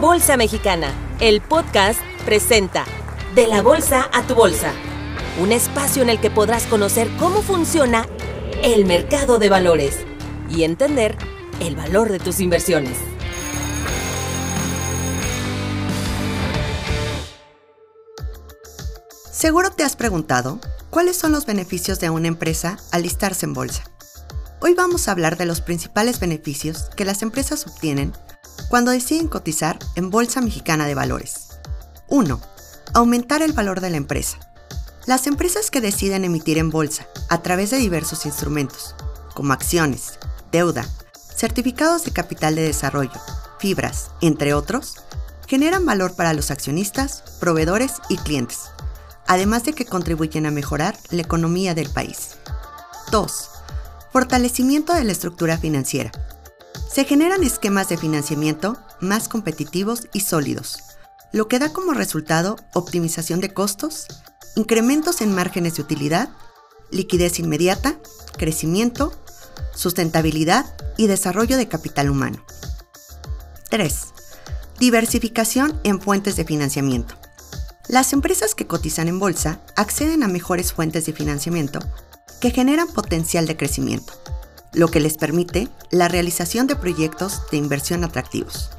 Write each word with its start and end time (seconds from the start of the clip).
Bolsa 0.00 0.36
Mexicana, 0.36 0.92
el 1.20 1.40
podcast 1.40 1.98
presenta 2.26 2.84
De 3.34 3.46
la 3.46 3.62
Bolsa 3.62 4.10
a 4.12 4.26
tu 4.26 4.34
Bolsa, 4.34 4.72
un 5.40 5.52
espacio 5.52 6.02
en 6.02 6.10
el 6.10 6.20
que 6.20 6.30
podrás 6.30 6.66
conocer 6.66 7.08
cómo 7.18 7.40
funciona 7.40 8.06
el 8.62 8.84
mercado 8.84 9.38
de 9.38 9.48
valores 9.48 10.00
y 10.50 10.64
entender 10.64 11.16
el 11.60 11.76
valor 11.76 12.12
de 12.12 12.18
tus 12.18 12.40
inversiones. 12.40 12.98
Seguro 19.32 19.70
te 19.70 19.82
has 19.82 19.96
preguntado 19.96 20.60
cuáles 20.90 21.16
son 21.16 21.32
los 21.32 21.46
beneficios 21.46 22.00
de 22.00 22.10
una 22.10 22.28
empresa 22.28 22.76
al 22.92 23.02
listarse 23.02 23.46
en 23.46 23.54
bolsa. 23.54 23.84
Hoy 24.60 24.74
vamos 24.74 25.08
a 25.08 25.12
hablar 25.12 25.38
de 25.38 25.46
los 25.46 25.62
principales 25.62 26.20
beneficios 26.20 26.90
que 26.96 27.06
las 27.06 27.22
empresas 27.22 27.66
obtienen 27.66 28.12
cuando 28.68 28.90
deciden 28.90 29.28
cotizar 29.28 29.78
en 29.94 30.10
Bolsa 30.10 30.40
Mexicana 30.40 30.86
de 30.86 30.94
Valores. 30.94 31.58
1. 32.08 32.40
Aumentar 32.94 33.42
el 33.42 33.52
valor 33.52 33.80
de 33.80 33.90
la 33.90 33.96
empresa. 33.96 34.38
Las 35.06 35.26
empresas 35.26 35.70
que 35.70 35.80
deciden 35.80 36.24
emitir 36.24 36.58
en 36.58 36.70
bolsa 36.70 37.06
a 37.28 37.42
través 37.42 37.70
de 37.70 37.76
diversos 37.78 38.26
instrumentos, 38.26 38.96
como 39.34 39.52
acciones, 39.52 40.18
deuda, 40.50 40.84
certificados 41.34 42.04
de 42.04 42.12
capital 42.12 42.56
de 42.56 42.62
desarrollo, 42.62 43.20
fibras, 43.60 44.10
entre 44.20 44.52
otros, 44.52 44.96
generan 45.46 45.86
valor 45.86 46.16
para 46.16 46.32
los 46.32 46.50
accionistas, 46.50 47.22
proveedores 47.38 47.92
y 48.08 48.16
clientes, 48.16 48.62
además 49.28 49.64
de 49.64 49.74
que 49.74 49.84
contribuyen 49.84 50.46
a 50.46 50.50
mejorar 50.50 50.96
la 51.10 51.22
economía 51.22 51.74
del 51.74 51.88
país. 51.88 52.36
2. 53.12 53.50
Fortalecimiento 54.12 54.92
de 54.92 55.04
la 55.04 55.12
estructura 55.12 55.56
financiera. 55.56 56.10
Se 56.96 57.04
generan 57.04 57.42
esquemas 57.42 57.90
de 57.90 57.98
financiamiento 57.98 58.78
más 59.00 59.28
competitivos 59.28 60.08
y 60.14 60.20
sólidos, 60.20 60.78
lo 61.30 61.46
que 61.46 61.58
da 61.58 61.70
como 61.70 61.92
resultado 61.92 62.56
optimización 62.72 63.42
de 63.42 63.52
costos, 63.52 64.06
incrementos 64.54 65.20
en 65.20 65.34
márgenes 65.34 65.76
de 65.76 65.82
utilidad, 65.82 66.30
liquidez 66.90 67.38
inmediata, 67.38 67.98
crecimiento, 68.38 69.12
sustentabilidad 69.74 70.74
y 70.96 71.06
desarrollo 71.06 71.58
de 71.58 71.68
capital 71.68 72.08
humano. 72.08 72.42
3. 73.68 73.94
Diversificación 74.80 75.78
en 75.84 76.00
fuentes 76.00 76.36
de 76.36 76.46
financiamiento. 76.46 77.14
Las 77.88 78.14
empresas 78.14 78.54
que 78.54 78.66
cotizan 78.66 79.08
en 79.08 79.18
bolsa 79.18 79.60
acceden 79.76 80.22
a 80.22 80.28
mejores 80.28 80.72
fuentes 80.72 81.04
de 81.04 81.12
financiamiento 81.12 81.78
que 82.40 82.52
generan 82.52 82.88
potencial 82.88 83.46
de 83.46 83.58
crecimiento 83.58 84.14
lo 84.76 84.88
que 84.88 85.00
les 85.00 85.16
permite 85.16 85.68
la 85.90 86.06
realización 86.06 86.66
de 86.66 86.76
proyectos 86.76 87.40
de 87.50 87.56
inversión 87.56 88.04
atractivos. 88.04 88.70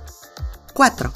4. 0.73 1.11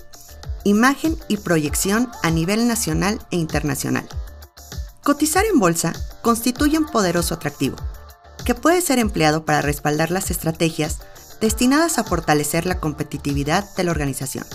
Imagen 0.64 1.18
y 1.28 1.38
proyección 1.38 2.10
a 2.24 2.32
nivel 2.32 2.68
nacional 2.68 3.20
e 3.30 3.38
internacional. 3.38 4.10
Cotizar 5.04 5.46
en 5.46 5.60
bolsa 5.60 5.94
constituye 6.24 6.80
un 6.80 6.88
poderoso 6.88 7.36
atractivo, 7.36 7.76
que 8.44 8.56
puede 8.56 8.82
ser 8.82 8.98
empleado 8.98 9.46
para 9.46 9.62
respaldar 9.62 10.10
las 10.10 10.32
estrategias 10.32 10.98
destinadas 11.40 12.00
a 12.00 12.04
fortalecer 12.04 12.66
la 12.66 12.80
competitividad 12.80 13.64
de 13.76 13.84
la 13.84 13.92
organización, 13.92 14.46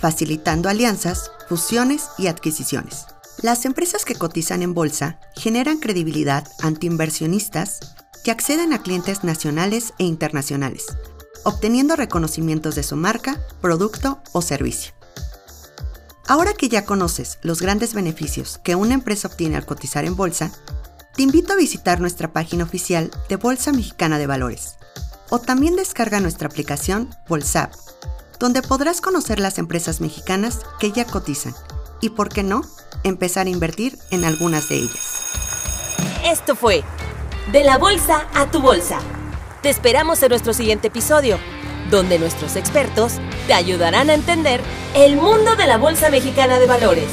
facilitando 0.00 0.68
alianzas, 0.68 1.30
fusiones 1.48 2.08
y 2.18 2.26
adquisiciones. 2.26 3.06
Las 3.40 3.64
empresas 3.64 4.04
que 4.04 4.14
cotizan 4.16 4.62
en 4.62 4.74
bolsa 4.74 5.20
generan 5.36 5.78
credibilidad 5.78 6.46
ante 6.60 6.86
inversionistas 6.86 7.80
que 8.24 8.30
acceden 8.30 8.72
a 8.72 8.82
clientes 8.82 9.22
nacionales 9.22 9.92
e 9.98 10.04
internacionales, 10.04 10.86
obteniendo 11.44 11.94
reconocimientos 11.94 12.74
de 12.74 12.82
su 12.82 12.96
marca, 12.96 13.38
producto 13.60 14.20
o 14.32 14.42
servicio. 14.42 14.94
Ahora 16.26 16.54
que 16.54 16.70
ya 16.70 16.86
conoces 16.86 17.38
los 17.42 17.60
grandes 17.60 17.92
beneficios 17.92 18.58
que 18.64 18.74
una 18.74 18.94
empresa 18.94 19.28
obtiene 19.28 19.56
al 19.56 19.66
cotizar 19.66 20.06
en 20.06 20.16
bolsa, 20.16 20.50
te 21.14 21.22
invito 21.22 21.52
a 21.52 21.56
visitar 21.56 22.00
nuestra 22.00 22.32
página 22.32 22.64
oficial 22.64 23.10
de 23.28 23.36
Bolsa 23.36 23.72
Mexicana 23.72 24.18
de 24.18 24.26
Valores 24.26 24.76
o 25.28 25.38
también 25.38 25.76
descarga 25.76 26.18
nuestra 26.18 26.48
aplicación 26.48 27.14
Bolsap, 27.28 27.72
donde 28.40 28.62
podrás 28.62 29.02
conocer 29.02 29.38
las 29.38 29.58
empresas 29.58 30.00
mexicanas 30.00 30.60
que 30.80 30.92
ya 30.92 31.04
cotizan 31.04 31.54
y, 32.00 32.10
por 32.10 32.30
qué 32.30 32.42
no, 32.42 32.62
empezar 33.04 33.46
a 33.46 33.50
invertir 33.50 33.98
en 34.10 34.24
algunas 34.24 34.68
de 34.70 34.76
ellas. 34.76 35.20
Esto 36.24 36.56
fue 36.56 36.82
de 37.52 37.64
la 37.64 37.78
bolsa 37.78 38.26
a 38.34 38.50
tu 38.50 38.60
bolsa. 38.60 38.98
Te 39.62 39.70
esperamos 39.70 40.22
en 40.22 40.30
nuestro 40.30 40.52
siguiente 40.52 40.88
episodio, 40.88 41.38
donde 41.90 42.18
nuestros 42.18 42.56
expertos 42.56 43.14
te 43.46 43.54
ayudarán 43.54 44.10
a 44.10 44.14
entender 44.14 44.60
el 44.94 45.16
mundo 45.16 45.56
de 45.56 45.66
la 45.66 45.76
Bolsa 45.76 46.10
Mexicana 46.10 46.58
de 46.58 46.66
Valores. 46.66 47.08